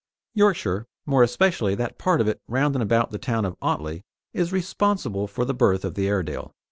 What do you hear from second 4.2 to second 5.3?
is responsible